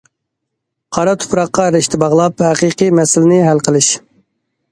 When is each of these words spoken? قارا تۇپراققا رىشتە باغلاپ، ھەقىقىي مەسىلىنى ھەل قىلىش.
قارا 0.95 1.11
تۇپراققا 1.23 1.65
رىشتە 1.75 1.99
باغلاپ، 2.03 2.43
ھەقىقىي 2.47 2.93
مەسىلىنى 3.01 3.37
ھەل 3.49 3.61
قىلىش. 3.67 3.91